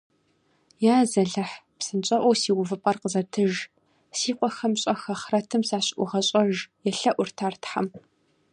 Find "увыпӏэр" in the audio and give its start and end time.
2.59-2.97